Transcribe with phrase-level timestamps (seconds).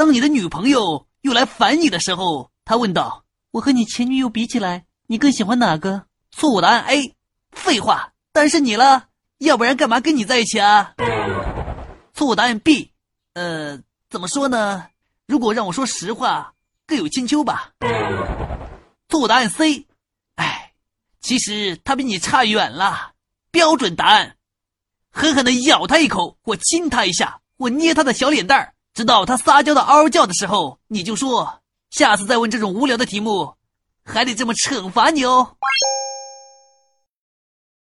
[0.00, 7.14] 当你的女朋友又来烦你的时候，他问道：“我和你前女友比起来，你更喜欢哪个？”错误答案 A。
[7.52, 9.08] 废话，当然是你了，
[9.40, 10.94] 要不然干嘛跟你在一起啊？
[12.14, 12.92] 错误答案 B。
[13.34, 13.78] 呃，
[14.08, 14.86] 怎么说呢？
[15.26, 16.54] 如果让我说实话，
[16.86, 17.72] 各有千秋吧。
[19.10, 19.86] 错误答案 C。
[20.36, 20.72] 哎，
[21.20, 23.12] 其实他比你差远了。
[23.50, 24.36] 标准答案。
[25.10, 31.60] 狠狠的咬他一口，或亲他一下，或捏他的小脸蛋儿，直到他撒娇的嗷嗷叫的时候，你就说：
[31.90, 33.54] 下次再问这种无聊的题目，
[34.04, 35.56] 还得这么惩罚你哦。